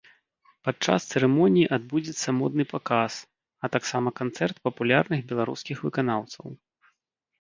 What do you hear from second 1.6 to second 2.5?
адбудзецца